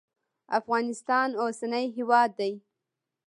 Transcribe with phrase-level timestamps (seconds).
[0.59, 2.53] افغانستان اوسنی هیواد دی.